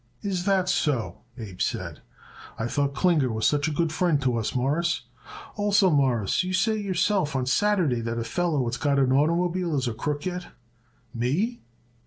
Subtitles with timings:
[0.23, 2.01] "Is that so?" Abe said.
[2.57, 5.03] "I thought Klinger was such a good friend to us, Mawruss.
[5.57, 9.87] Also, Mawruss, you say yourself on Saturday that a feller what's got an oitermobile is
[9.87, 10.47] a crook yet."
[11.13, 11.61] "Me!"